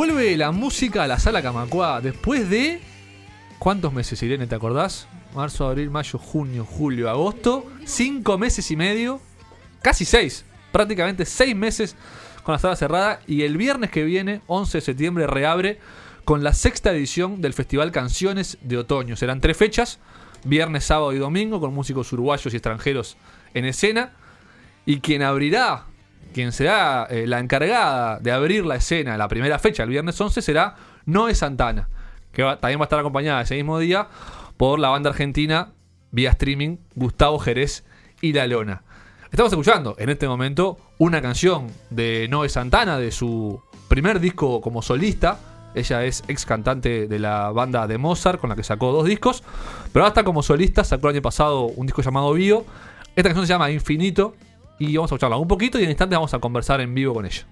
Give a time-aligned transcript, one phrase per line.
[0.00, 2.80] Vuelve la música a la sala Camacuá después de.
[3.58, 4.46] ¿Cuántos meses, Irene?
[4.46, 5.06] ¿Te acordás?
[5.34, 7.70] Marzo, abril, mayo, junio, julio, agosto.
[7.84, 9.20] Cinco meses y medio.
[9.82, 10.46] Casi seis.
[10.72, 11.96] Prácticamente seis meses
[12.44, 13.20] con la sala cerrada.
[13.26, 15.80] Y el viernes que viene, 11 de septiembre, reabre
[16.24, 19.16] con la sexta edición del Festival Canciones de Otoño.
[19.16, 19.98] Serán tres fechas:
[20.44, 23.18] viernes, sábado y domingo, con músicos uruguayos y extranjeros
[23.52, 24.14] en escena.
[24.86, 25.89] Y quien abrirá
[26.32, 30.42] quien será eh, la encargada de abrir la escena, la primera fecha, el viernes 11,
[30.42, 31.88] será Noé Santana,
[32.32, 34.08] que también va a estar acompañada ese mismo día
[34.56, 35.72] por la banda argentina
[36.10, 37.84] vía streaming Gustavo Jerez
[38.20, 38.82] y La Lona.
[39.30, 44.82] Estamos escuchando en este momento una canción de Noé Santana, de su primer disco como
[44.82, 45.38] solista.
[45.74, 49.44] Ella es ex cantante de la banda de Mozart, con la que sacó dos discos.
[49.92, 52.64] Pero hasta como solista sacó el año pasado un disco llamado Bio.
[53.14, 54.34] Esta canción se llama Infinito.
[54.80, 57.26] Y vamos a escucharla un poquito y en instantes vamos a conversar en vivo con
[57.26, 57.46] ella.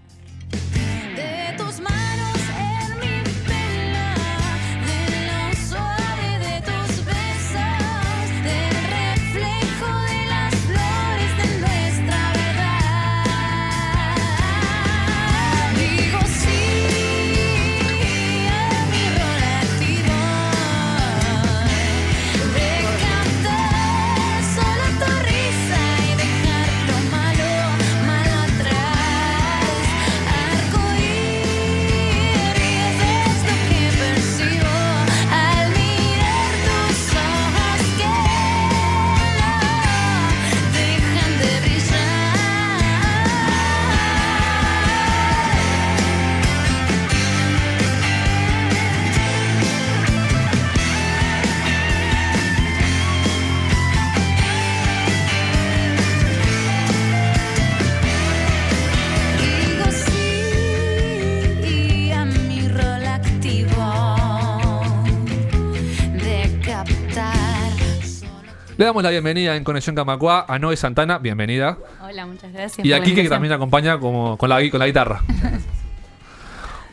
[68.88, 71.76] Damos la bienvenida en Conexión Camacuá a Noé Santana, bienvenida.
[72.02, 72.78] Hola, muchas gracias.
[72.78, 73.30] Y por a la Kike que invitación.
[73.30, 75.20] también acompaña como, con, la, con la guitarra.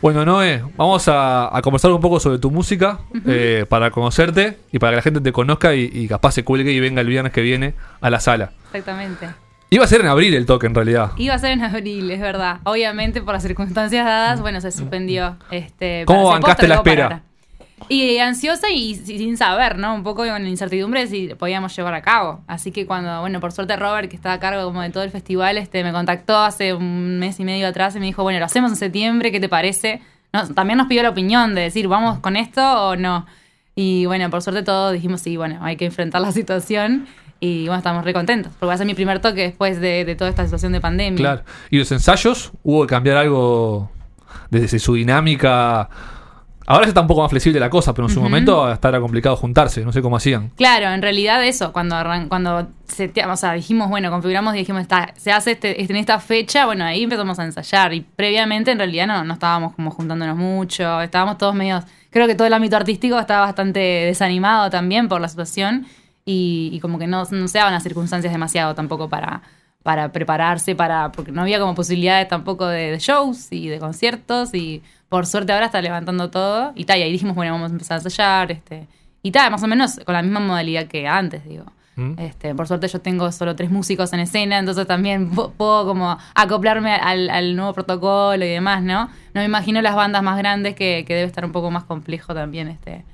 [0.02, 4.78] Bueno, Noé, vamos a, a conversar un poco sobre tu música eh, para conocerte y
[4.78, 7.32] para que la gente te conozca y, y capaz se cuelgue y venga el viernes
[7.32, 8.52] que viene a la sala.
[8.66, 9.30] Exactamente.
[9.70, 11.12] Iba a ser en abril el toque en realidad.
[11.16, 12.60] Iba a ser en abril, es verdad.
[12.66, 15.38] Obviamente, por las circunstancias dadas, bueno, se suspendió.
[15.50, 17.24] Este, ¿Cómo bancaste la espera?
[17.90, 19.94] Y ansiosa y si- sin saber, ¿no?
[19.96, 22.42] Un poco con incertidumbre de si podíamos llevar a cabo.
[22.48, 25.12] Así que cuando, bueno, por suerte Robert, que está a cargo como de todo el
[25.12, 28.46] festival, este, me contactó hace un mes y medio atrás y me dijo, bueno, lo
[28.46, 30.02] hacemos en septiembre, ¿qué te parece?
[30.54, 33.26] También nos pidió la opinión de decir, ¿vamos con esto o no?
[33.76, 37.08] Y bueno, por suerte todos dijimos, sí, bueno, hay que enfrentar la situación.
[37.42, 40.16] Y bueno, estamos re contentos, porque va a ser mi primer toque después de, de
[40.16, 41.18] toda esta situación de pandemia.
[41.18, 41.44] Claro.
[41.70, 42.52] ¿Y los ensayos?
[42.64, 43.92] ¿Hubo que cambiar algo
[44.50, 45.90] desde su dinámica?
[46.68, 49.36] Ahora está un poco más flexible la cosa, pero en su momento hasta era complicado
[49.36, 50.50] juntarse, no sé cómo hacían.
[50.56, 54.82] Claro, en realidad eso, cuando arran- cuando seteamos, o sea, dijimos, bueno, configuramos y dijimos,
[54.82, 57.94] está, se hace este, este- en esta fecha, bueno, ahí empezamos a ensayar.
[57.94, 61.84] Y previamente, en realidad, no, no estábamos como juntándonos mucho, estábamos todos medios.
[62.10, 65.86] Creo que todo el ámbito artístico estaba bastante desanimado también por la situación
[66.26, 69.44] y, y como que no, no se daban las circunstancias demasiado tampoco para,
[69.86, 74.56] para prepararse, para porque no había como posibilidades tampoco de, de shows y de conciertos
[74.56, 77.74] y por suerte ahora está levantando todo y tal, y ahí dijimos, bueno, vamos a
[77.74, 78.88] empezar a ensayar, este,
[79.22, 81.66] y tal, más o menos con la misma modalidad que antes, digo.
[81.98, 82.14] ¿Mm?
[82.18, 86.18] Este, por suerte yo tengo solo tres músicos en escena, entonces también pu- puedo como
[86.34, 89.06] acoplarme al, al nuevo protocolo y demás, ¿no?
[89.36, 92.34] No me imagino las bandas más grandes que, que debe estar un poco más complejo
[92.34, 93.06] también este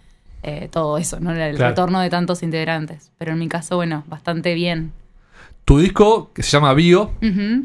[0.44, 1.32] eh, todo eso, ¿no?
[1.34, 1.70] El Claro.
[1.72, 3.12] retorno de tantos integrantes.
[3.20, 4.94] Pero en mi caso, bueno, bastante bien.
[5.66, 7.12] Tu disco, que se llama Bio,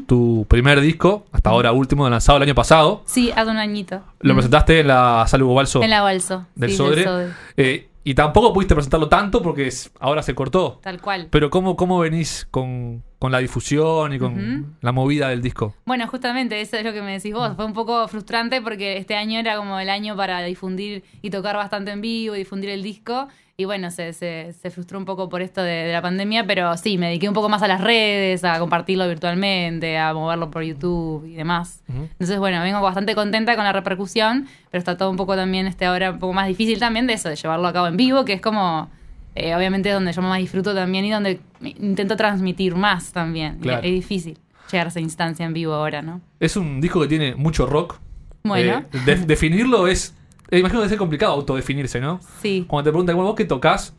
[0.07, 4.01] tu primer disco, hasta ahora último, lanzado el año pasado, Sí, hace un añito.
[4.21, 6.45] lo presentaste en la Sala Hugo Balso En la Balso.
[6.55, 7.03] del sí, Sodre.
[7.03, 7.27] Sodre.
[7.57, 10.79] Eh, y tampoco pudiste presentarlo tanto porque es- ahora se cortó.
[10.81, 11.27] Tal cual.
[11.29, 15.73] Pero ¿cómo, cómo venís con, con la difusión y con la movida del disco?
[15.85, 17.55] Bueno, justamente eso es lo que me decís vos.
[17.55, 21.55] Fue un poco frustrante porque este año era como el año para difundir y tocar
[21.55, 23.27] bastante en vivo y difundir el disco.
[23.59, 26.77] Y bueno, se, se, se frustró un poco por esto de, de la pandemia, pero
[26.77, 30.61] sí, me dediqué un poco más a las redes, a compartirlo virtualmente, a moverlo por
[30.61, 31.81] YouTube y demás.
[31.89, 35.87] Entonces, bueno, vengo bastante contenta con la repercusión, pero está todo un poco también este
[35.87, 38.33] ahora un poco más difícil también de eso, de llevarlo a cabo en vivo, que
[38.33, 38.91] es como,
[39.37, 43.59] eh, obviamente, donde yo más disfruto también y donde intento transmitir más también.
[43.59, 43.79] Claro.
[43.83, 44.37] Es difícil
[44.71, 46.21] llegar a esa instancia en vivo ahora, ¿no?
[46.39, 47.99] Es un disco que tiene mucho rock.
[48.43, 50.13] Bueno, Eh, de- definirlo es.
[50.51, 52.19] eh, imagino que debe ser complicado autodefinirse, ¿no?
[52.41, 52.65] sí.
[52.67, 53.93] Cuando te preguntan, bueno, vos qué tocas,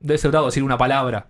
[0.00, 1.26] debe ser bravo decir una palabra.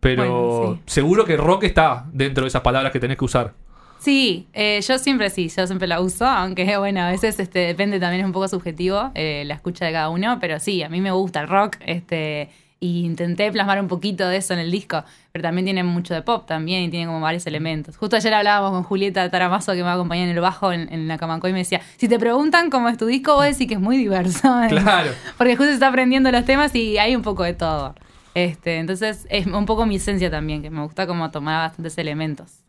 [0.00, 0.22] Pero
[0.62, 0.82] Bueno, sí.
[0.86, 3.52] seguro que rock está dentro de esas palabras que tenés que usar.
[3.98, 7.98] Sí, eh, yo siempre sí, yo siempre la uso, aunque bueno, a veces este, depende
[7.98, 11.00] también es un poco subjetivo eh, la escucha de cada uno, pero sí, a mí
[11.00, 12.48] me gusta el rock, este,
[12.80, 15.02] y intenté plasmar un poquito de eso en el disco,
[15.32, 17.96] pero también tiene mucho de pop también y tiene como varios elementos.
[17.96, 21.18] Justo ayer hablábamos con Julieta Taramazo que me acompañó en el bajo en, en la
[21.18, 23.80] Camacoy y me decía, si te preguntan cómo es tu disco, vos decís que es
[23.80, 24.48] muy diverso.
[24.68, 25.10] Claro.
[25.36, 27.94] Porque justo se está aprendiendo los temas y hay un poco de todo.
[28.34, 32.60] Este, entonces es un poco mi esencia también, que me gusta como tomar bastantes elementos.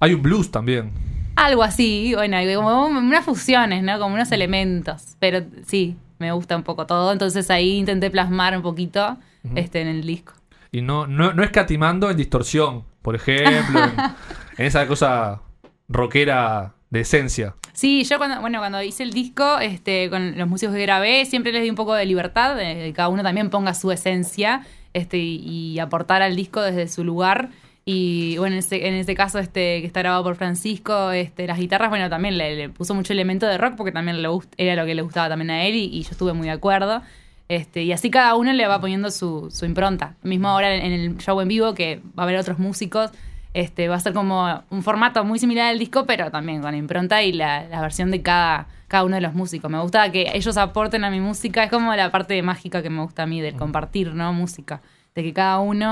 [0.00, 0.90] Hay un blues también.
[1.36, 3.98] Algo así, bueno, como unas fusiones, ¿no?
[3.98, 5.16] Como unos elementos.
[5.18, 7.12] Pero sí, me gusta un poco todo.
[7.12, 9.18] Entonces ahí intenté plasmar un poquito
[9.54, 10.32] este, en el disco.
[10.70, 13.92] Y no, no, no escatimando en distorsión, por ejemplo, en,
[14.58, 15.42] en esa cosa
[15.88, 17.54] rockera de esencia.
[17.72, 21.52] Sí, yo cuando, bueno, cuando hice el disco, este, con los músicos que grabé, siempre
[21.52, 25.16] les di un poco de libertad, de que cada uno también ponga su esencia, este,
[25.18, 25.36] y,
[25.72, 27.48] y aportar al disco desde su lugar.
[27.84, 31.58] Y bueno, en ese, en ese caso, este, que está grabado por Francisco, este, las
[31.58, 34.76] guitarras, bueno, también le, le puso mucho elemento de rock, porque también le gust- era
[34.76, 37.02] lo que le gustaba también a él, y, y yo estuve muy de acuerdo.
[37.52, 40.14] Este, y así cada uno le va poniendo su, su impronta.
[40.22, 43.10] Mismo ahora en, en el show en vivo, que va a haber otros músicos,
[43.52, 47.22] este, va a ser como un formato muy similar al disco, pero también con impronta
[47.22, 49.70] y la, la versión de cada, cada uno de los músicos.
[49.70, 53.02] Me gusta que ellos aporten a mi música, es como la parte mágica que me
[53.02, 54.32] gusta a mí del compartir, ¿no?
[54.32, 54.80] Música.
[55.14, 55.86] De que cada uno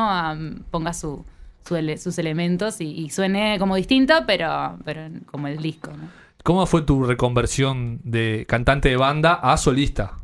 [0.71, 1.27] ponga su,
[1.67, 6.09] su ele- sus elementos y, y suene como distinto, pero, pero como el disco, ¿no?
[6.43, 10.15] ¿Cómo fue tu reconversión de cantante de banda a solista?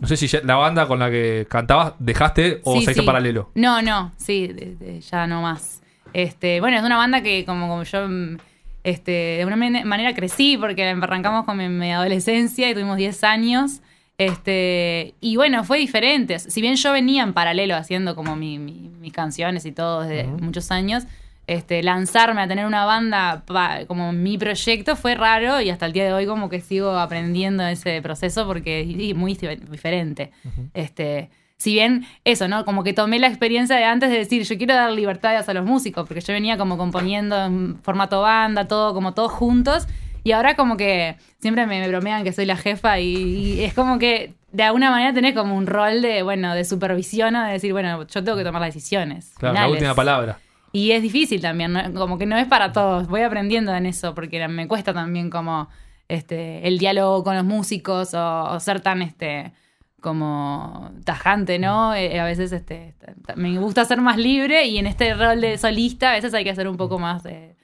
[0.00, 3.00] No sé si ya- la banda con la que cantabas dejaste o Sí, se hizo
[3.02, 3.06] sí.
[3.06, 3.50] paralelo.
[3.54, 5.82] No, no, sí, de- de- ya no más.
[6.12, 8.36] Este, bueno, es una banda que como, como yo mm,
[8.84, 13.80] este, de una manera crecí porque arrancamos con mi, mi adolescencia y tuvimos 10 años.
[14.18, 16.38] Este, y bueno, fue diferente.
[16.38, 20.24] Si bien yo venía en paralelo haciendo como mi- mi- mis canciones y todo desde
[20.28, 21.04] muchos años,
[21.46, 25.92] este, lanzarme a tener una banda pa- como mi proyecto fue raro y hasta el
[25.92, 30.30] día de hoy como que sigo aprendiendo ese proceso porque es muy di- diferente.
[30.72, 32.64] Este, si bien eso, ¿no?
[32.64, 35.64] Como que tomé la experiencia de antes de decir, yo quiero dar libertades a los
[35.64, 39.86] músicos, porque yo venía como componiendo en formato banda, todo como todos juntos,
[40.24, 43.74] y ahora como que siempre me, me bromean que soy la jefa y, y es
[43.74, 47.52] como que de alguna manera tenés como un rol de, bueno, de supervisión o de
[47.52, 49.32] decir, bueno, yo tengo que tomar las decisiones.
[49.38, 50.38] Claro, la última palabra.
[50.74, 51.94] Y es difícil también, ¿no?
[51.94, 53.06] como que no es para todos.
[53.06, 55.68] Voy aprendiendo en eso porque me cuesta también como
[56.08, 59.52] este el diálogo con los músicos o, o ser tan este
[60.00, 61.94] como tajante, ¿no?
[61.94, 62.96] Eh, a veces este
[63.36, 66.54] me gusta ser más libre y en este rol de solista a veces hay que
[66.56, 67.54] ser un poco más eh,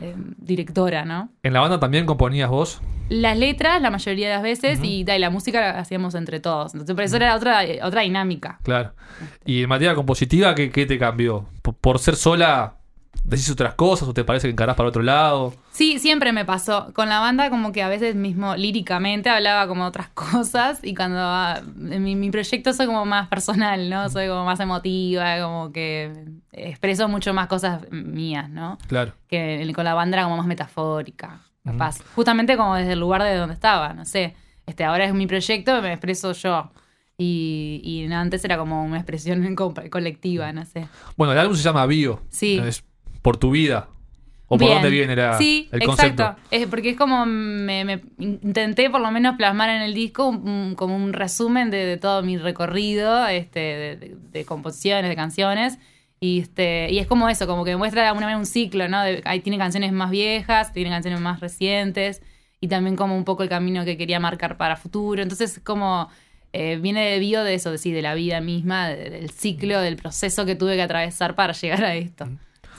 [0.00, 1.30] eh, directora, ¿no?
[1.42, 2.80] ¿En la banda también componías vos?
[3.08, 6.40] Las letras la mayoría de las veces y, da, y la música la hacíamos entre
[6.40, 6.74] todos.
[6.74, 8.58] Entonces por eso era otra, eh, otra dinámica.
[8.62, 8.92] Claro.
[9.44, 11.46] ¿Y en materia compositiva qué, qué te cambió?
[11.62, 12.74] ¿Por, por ser sola
[13.36, 15.54] decís otras cosas o te parece que encarás para otro lado?
[15.70, 16.92] Sí, siempre me pasó.
[16.94, 21.18] Con la banda como que a veces mismo líricamente hablaba como otras cosas y cuando
[21.20, 21.60] ah,
[21.90, 24.08] en mi, mi proyecto soy como más personal, ¿no?
[24.10, 26.12] Soy como más emotiva, como que
[26.52, 28.78] expreso mucho más cosas mías, ¿no?
[28.88, 29.12] Claro.
[29.28, 31.98] Que con la banda era como más metafórica, capaz.
[32.14, 34.34] Justamente como desde el lugar de donde estaba, no sé.
[34.66, 36.70] Este, ahora es mi proyecto, me expreso yo.
[37.22, 40.88] Y, y antes era como una expresión co- colectiva, no sé.
[41.16, 42.20] Bueno, el álbum se llama Bio.
[42.30, 42.58] Sí.
[42.64, 42.82] Es
[43.22, 43.88] por tu vida.
[44.52, 46.22] ¿O por dónde viene la- sí, el concepto?
[46.24, 46.42] exacto.
[46.50, 50.74] Es porque es como me, me intenté por lo menos plasmar en el disco un-
[50.74, 55.78] como un resumen de, de todo mi recorrido este, de, de- de composiciones, de canciones.
[56.18, 59.02] Y, este, y es como eso, como que muestra de alguna manera un ciclo, ¿no?
[59.04, 62.20] De- ahí tiene canciones más viejas, tiene canciones más recientes
[62.60, 65.22] y también como un poco el camino que quería marcar para futuro.
[65.22, 66.08] Entonces, como
[66.52, 69.80] eh, viene de bio de eso, de, sí, de la vida misma, de- del ciclo,
[69.80, 72.28] del proceso que tuve que atravesar para llegar a esto.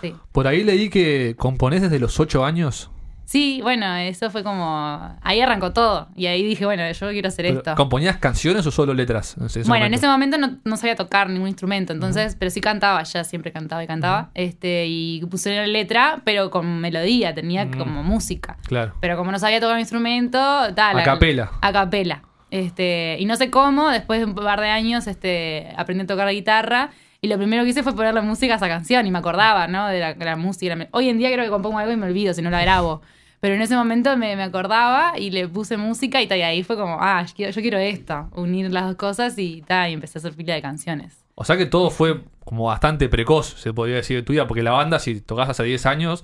[0.02, 0.14] Sí.
[0.32, 2.90] Por ahí leí que componés desde los 8 años.
[3.26, 5.16] Sí, bueno, eso fue como.
[5.22, 6.10] Ahí arrancó todo.
[6.18, 7.76] Y ahí dije, bueno, yo quiero hacer Pero, esto.
[7.76, 9.38] ¿Componías canciones o solo letras?
[9.38, 13.04] en bueno, en ese momento no, no sabía tocar ningún instrumento, entonces, pero sí cantaba,
[13.04, 14.32] ya siempre cantaba y cantaba.
[14.34, 17.78] este Y puse la letra, pero con melodía, tenía Mm.
[17.78, 18.58] como música.
[18.68, 18.96] Claro.
[19.00, 20.38] Pero como no sabía tocar un instrumento,
[20.76, 21.00] tal.
[21.00, 21.52] A capela.
[21.62, 22.24] A capela.
[22.50, 26.26] Este, y no sé cómo, después de un par de años, este, aprendí a tocar
[26.26, 26.90] la guitarra.
[27.24, 29.06] Y lo primero que hice fue ponerle música a esa canción.
[29.06, 29.88] Y me acordaba, ¿no?
[29.88, 30.76] De la, la música.
[30.92, 33.02] Hoy en día creo que compongo algo y me olvido si no la grabo.
[33.40, 36.64] Pero en ese momento me, me acordaba y le puse música y, ta, y ahí
[36.64, 38.28] fue como, ah, yo quiero, yo quiero esto.
[38.34, 41.24] Unir las dos cosas y, ta, y empecé a hacer fila de canciones.
[41.36, 44.64] O sea que todo fue como bastante precoz, se podría decir, de tu vida, porque
[44.64, 46.24] la banda, si tocas hace 10 años,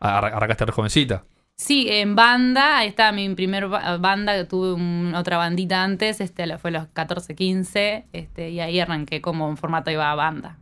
[0.00, 1.24] arra- arrancaste re jovencita.
[1.62, 6.58] Sí, en banda, ahí está mi primer ba- banda, tuve un- otra bandita antes, este
[6.58, 10.56] fue a los 14, 15, este, y ahí arranqué como en formato iba a banda.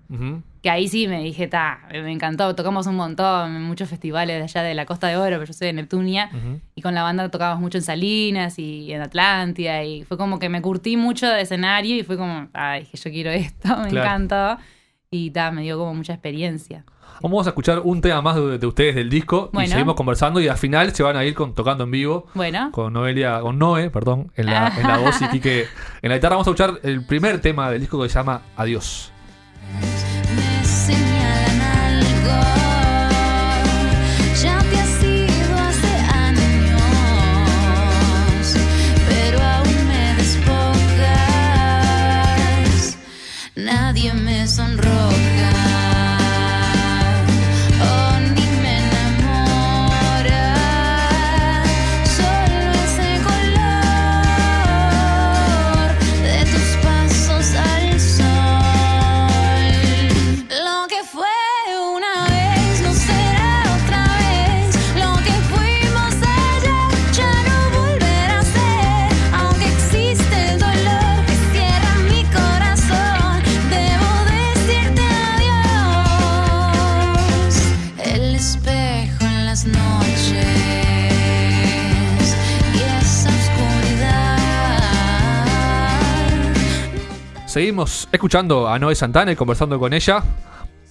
[0.63, 4.43] Que ahí sí me dije, ta, me encantó, tocamos un montón en muchos festivales de
[4.43, 6.29] allá de la Costa de Oro, pero yo soy de Neptunia,
[6.75, 10.51] y con la banda tocábamos mucho en Salinas y en Atlántida, y fue como que
[10.51, 14.01] me curtí mucho de escenario y fue como, ay, dije, yo quiero esto, me Claro.
[14.27, 14.63] encantó,
[15.11, 16.85] y ta, me dio como mucha experiencia.
[17.23, 20.49] Vamos a escuchar un tema más de, de ustedes del disco y seguimos conversando y
[20.49, 23.91] al final se van a ir con, tocando en vivo Bueno, con Noelia, con Noé,
[23.91, 25.67] perdón, en la, en la voz y Quique
[26.03, 26.37] en la guitarra.
[26.37, 29.13] Vamos a escuchar el primer tema del disco que se llama Adiós.
[87.61, 90.23] Seguimos escuchando a Noé Santana y conversando con ella,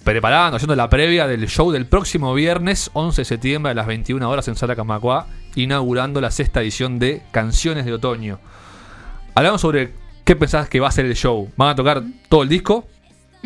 [0.03, 4.29] preparando, haciendo la previa del show del próximo viernes 11 de septiembre a las 21
[4.29, 8.39] horas en Sala Camacuá, inaugurando la sexta edición de Canciones de Otoño.
[9.33, 11.49] Hablamos sobre qué pensás que va a ser el show.
[11.57, 12.87] ¿Van a tocar todo el disco?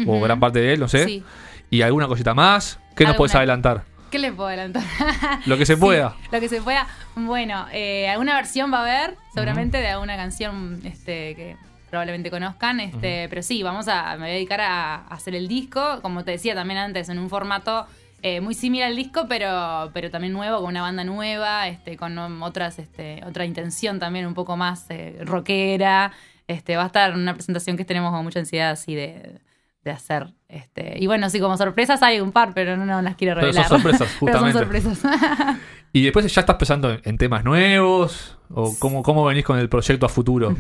[0.06, 1.06] O gran parte de él, no sé.
[1.06, 1.24] Sí.
[1.70, 2.78] ¿Y alguna cosita más?
[2.94, 3.86] ¿Qué nos puedes adelantar?
[4.12, 4.84] ¿qué les puedo adelantar?
[5.46, 6.18] Lo que se Sí, pueda.
[6.30, 6.88] lo que se pueda.
[7.16, 11.56] Bueno, eh, alguna versión va a haber, seguramente, de alguna canción este, que
[11.94, 12.80] probablemente conozcan.
[12.80, 14.14] Este, Pero sí, vamos a.
[14.14, 16.00] Me voy a dedicar a, a hacer el disco.
[16.02, 17.86] Como te decía también antes, en un formato.
[18.24, 22.18] eh, muy similar al disco, pero, pero también nuevo, con una banda nueva, este, con
[22.42, 26.14] otras, este, otra intención también un poco más eh, rockera.
[26.48, 29.40] Este, va a estar una presentación que tenemos con mucha ansiedad así de,
[29.84, 30.34] de hacer.
[30.48, 33.52] Este, y bueno, sí, como sorpresas hay un par, pero no, no las quiero Pero
[33.54, 33.82] son revelar.
[33.82, 34.82] sorpresas, Pero son justamente.
[34.82, 35.58] sorpresas.
[35.92, 38.38] ¿Y después ya estás pensando en, en temas nuevos?
[38.56, 40.56] ¿O cómo, cómo venís con el proyecto a futuro?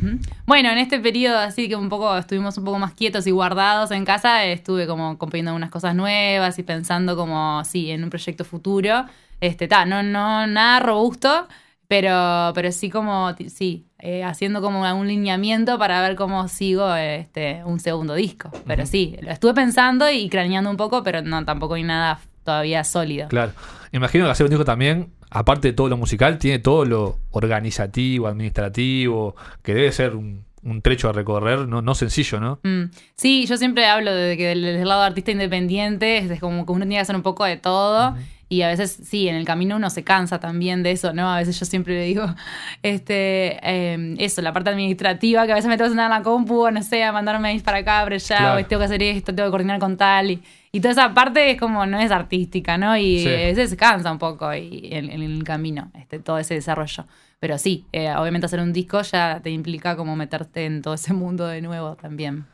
[0.47, 3.91] Bueno, en este periodo así que un poco estuvimos un poco más quietos y guardados
[3.91, 8.45] en casa, estuve como componiendo algunas cosas nuevas y pensando como sí en un proyecto
[8.45, 9.05] futuro.
[9.41, 11.47] Este, ta, no, no, nada robusto,
[11.87, 17.63] pero, pero sí como sí, eh, haciendo como un lineamiento para ver cómo sigo este,
[17.65, 18.51] un segundo disco.
[18.65, 22.83] Pero sí, lo estuve pensando y craneando un poco, pero no, tampoco hay nada todavía
[22.83, 23.27] sólido.
[23.27, 23.53] Claro.
[23.91, 28.27] Imagino que hacer un disco también, aparte de todo lo musical, tiene todo lo organizativo,
[28.27, 32.59] administrativo, que debe ser un, un trecho a recorrer, no, no sencillo, ¿no?
[32.63, 32.91] Mm.
[33.15, 36.71] Sí, yo siempre hablo de que del, del lado de artista independiente es como que
[36.71, 38.15] uno tiene que hacer un poco de todo.
[38.53, 41.31] Y a veces, sí, en el camino uno se cansa también de eso, ¿no?
[41.31, 42.25] A veces yo siempre le digo,
[42.83, 46.23] este, eh, eso, la parte administrativa, que a veces me tengo que sentar en la
[46.23, 48.61] compu, o no sé, a mandarme mails para acá, para allá, Claro.
[48.61, 50.31] o tengo que hacer esto, tengo que coordinar con tal.
[50.31, 52.95] Y, y toda esa parte es como, no es artística, ¿no?
[52.97, 53.27] Y Sí.
[53.29, 57.05] a veces se cansa un poco y, en, en el camino, este, todo ese desarrollo.
[57.39, 61.13] Pero sí, eh, obviamente hacer un disco ya te implica como meterte en todo ese
[61.13, 62.45] mundo de nuevo también.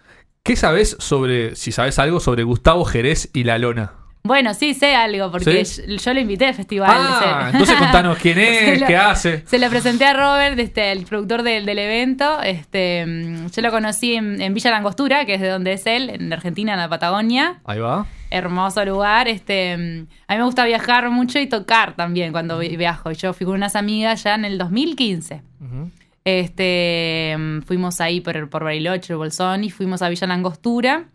[0.44, 3.92] ¿Qué sabes sobre, si sabes algo sobre Gustavo Jerez y La Lona?
[4.30, 5.82] Bueno, sí sé algo, porque ¿Sí?
[5.88, 6.90] yo, yo lo invité al festival.
[6.94, 9.44] Ah, entonces contanos quién es, lo- qué hace.
[9.48, 12.42] Se lo presenté a Robert, este, el productor del, del evento.
[12.44, 16.10] Este, mm, yo lo conocí en, en Villa Langostura, que es de donde es él,
[16.12, 17.60] en Argentina, en la Patagonia.
[17.66, 18.06] Ahí va.
[18.30, 19.28] Hermoso lugar.
[19.28, 23.12] Este, mm, a mí me gusta viajar mucho y tocar también cuando vi- viajo.
[23.12, 25.42] Yo fui con unas amigas ya en el 2015.
[25.60, 25.90] Ujú.
[26.24, 31.06] Este, mm, fuimos ahí por, por Bariloche, Bolsón, y fuimos a Villa Langostura.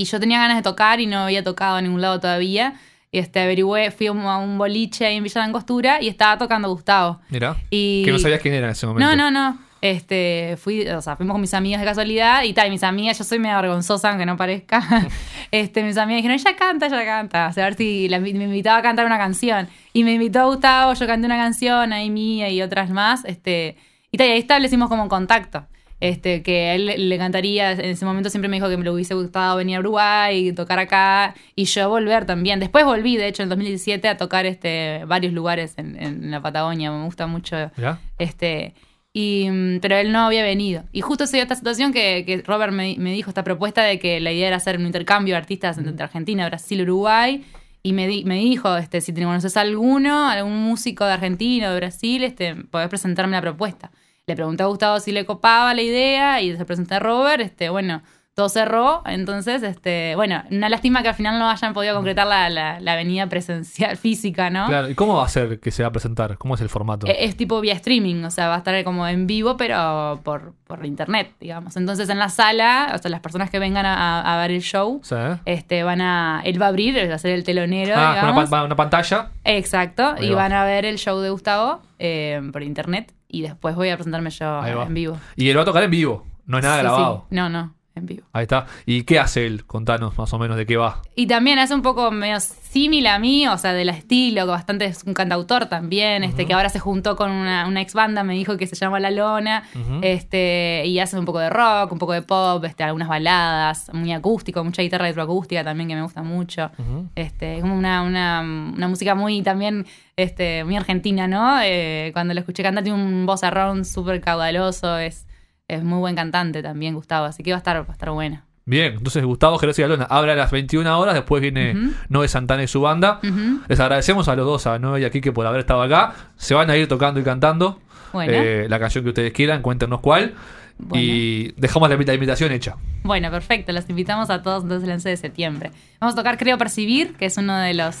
[0.00, 2.72] Y yo tenía ganas de tocar y no había tocado en ningún lado todavía.
[3.12, 6.70] Y este, averigüé, fui a un, un boliche ahí en Villa Langostura y estaba tocando
[6.70, 7.20] Gustavo.
[7.28, 7.56] Mira.
[7.68, 8.02] Y...
[8.04, 9.14] Que no sabías quién era en ese momento.
[9.14, 9.58] No, no, no.
[9.82, 13.18] Este, fui, o sea, fuimos con mis amigas de casualidad y tal, y mis amigas,
[13.18, 14.82] yo soy medio vergonzosa, aunque no parezca.
[15.50, 17.48] este, mis amigas dijeron, ella canta, ella canta.
[17.48, 19.68] O sea, a ver si la- me invitaba a cantar una canción.
[19.92, 23.24] Y me invitó a Gustavo, yo canté una canción, ahí mía y otras más.
[23.26, 23.76] Este,
[24.10, 25.66] y tal, y ahí establecimos como contacto.
[26.00, 28.94] Este, que a él le- encantaría, en ese momento siempre me dijo que me lo
[28.94, 32.58] hubiese gustado venir a Uruguay y tocar acá y yo volver también.
[32.58, 36.40] Después volví, de hecho, en el 2017 a tocar este, varios lugares en, en la
[36.40, 37.70] Patagonia, me gusta mucho
[38.18, 38.72] este,
[39.12, 40.84] y, mm, pero él no había venido.
[40.92, 43.98] Y justo se dio esta situación que, que Robert me, me dijo esta propuesta de
[43.98, 47.44] que la idea era hacer un intercambio de artistas entre Argentina, Brasil, Uruguay.
[47.82, 51.68] Y me, di- me dijo, este, si te conoces a alguno, algún músico de Argentina
[51.68, 53.90] o de Brasil, este, podés presentarme la propuesta.
[54.30, 57.68] Le pregunté a Gustavo si le copaba la idea y se presenté a Robert, este,
[57.68, 58.00] bueno,
[58.32, 62.48] todo cerró, entonces, este, bueno, una lástima que al final no hayan podido concretar la,
[62.48, 64.66] la, la avenida presencial física, ¿no?
[64.68, 66.38] Claro, ¿y cómo va a ser que se va a presentar?
[66.38, 67.06] ¿Cómo es el formato?
[67.08, 70.54] Eh, Es tipo vía streaming, o sea, va a estar como en vivo, pero por,
[70.66, 71.76] por internet, digamos.
[71.76, 75.16] Entonces en la sala, o sea, las personas que vengan a, ver el show, Sí.
[75.44, 78.30] este, van a, él va a abrir, va a ser el telonero, Ah, con una,
[78.30, 78.50] digamos.
[78.50, 79.30] pa- una pantalla.
[79.44, 80.36] Exacto, Ahí y va.
[80.44, 84.30] van a ver el show de Gustavo eh, por internet y después voy a presentarme
[84.30, 85.18] yo en vivo.
[85.36, 87.26] Y él va a tocar en vivo, no es nada Sí, grabado.
[87.28, 87.36] sí.
[87.36, 88.26] No, no, en vivo.
[88.32, 88.66] Ahí está.
[88.86, 89.64] ¿Y qué hace él?
[89.66, 91.02] Contanos más o menos de qué va.
[91.14, 92.36] Y también hace un poco medio
[92.70, 96.54] similar a mí, o sea, del estilo, que bastante es un cantautor también, este, que
[96.54, 99.64] ahora se juntó con una, una ex banda, me dijo que se llama La Lona,
[100.02, 104.12] este, y hace un poco de rock, un poco de pop, este, algunas baladas, muy
[104.12, 106.70] acústico, mucha guitarra electroacústica también que me gusta mucho.
[107.16, 109.84] Este, es como una, una, una música muy también,
[110.16, 111.60] este, muy argentina, ¿no?
[111.62, 115.26] Eh, cuando lo escuché cantar tiene un voz arrón súper caudaloso, es,
[115.66, 118.46] es muy buen cantante también, Gustavo, así que va a estar, va a estar buena.
[118.70, 121.92] Bien, entonces Gustavo y Alona abre a las 21 horas, después viene Ujú.
[122.08, 123.18] Noé Santana y su banda.
[123.66, 126.14] Les agradecemos a los dos, a Noé y a Kike por haber estado acá.
[126.36, 127.80] Se van a ir tocando y cantando
[128.12, 128.32] Bueno.
[128.32, 130.34] eh, la canción que ustedes quieran, cuéntenos cuál.
[130.78, 131.04] Bueno.
[131.04, 132.76] Y dejamos la, invitación hecha.
[133.02, 133.72] Bueno, perfecto.
[133.72, 135.70] Los invitamos a todos entonces el 11 de septiembre.
[136.00, 137.96] Vamos a tocar Creo Percibir, que es uno de los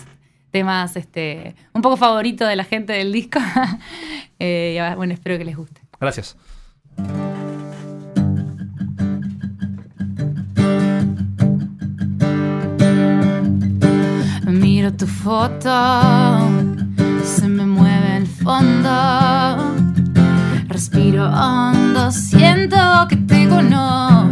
[0.52, 3.40] temas este, un poco favorito de la gente del disco.
[4.42, 5.82] Eh, bueno, espero que les guste.
[6.00, 6.34] Gracias.
[14.98, 15.70] Tu foto,
[17.24, 18.90] se me mueve el fondo.
[20.68, 22.76] Respiro hondo, siento
[23.08, 24.29] que te conozco.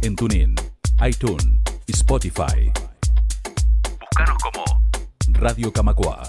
[0.00, 0.54] En TuneIn,
[1.06, 1.44] iTunes
[1.86, 2.72] y Spotify.
[4.00, 4.64] Búscanos como
[5.28, 6.22] Radio Camacua.